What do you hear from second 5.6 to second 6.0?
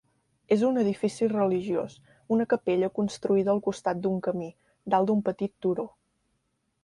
turó.